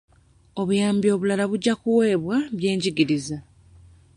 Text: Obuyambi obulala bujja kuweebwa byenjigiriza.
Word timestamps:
Obuyambi 0.61 1.07
obulala 1.15 1.43
bujja 1.51 1.73
kuweebwa 1.81 2.37
byenjigiriza. 2.57 3.37